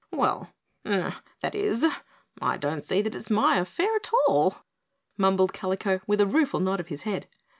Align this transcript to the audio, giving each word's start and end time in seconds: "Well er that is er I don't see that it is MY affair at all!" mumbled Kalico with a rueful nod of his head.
"Well 0.09 0.49
er 0.83 1.17
that 1.41 1.53
is 1.53 1.83
er 1.83 1.91
I 2.41 2.57
don't 2.57 2.81
see 2.81 3.03
that 3.03 3.13
it 3.13 3.17
is 3.19 3.29
MY 3.29 3.57
affair 3.57 3.95
at 3.95 4.09
all!" 4.27 4.55
mumbled 5.15 5.53
Kalico 5.53 6.01
with 6.07 6.19
a 6.19 6.25
rueful 6.25 6.59
nod 6.59 6.79
of 6.79 6.87
his 6.87 7.03
head. 7.03 7.27